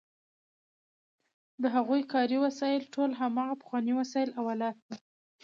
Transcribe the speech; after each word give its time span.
د 1.61 1.63
هغوی 1.75 2.01
کاري 2.13 2.37
وسایل 2.45 2.83
ټول 2.93 3.09
هماغه 3.21 3.55
پخواني 3.61 3.93
وسایل 3.99 4.29
او 4.37 4.43
آلات 4.53 4.77
وو. 4.81 4.95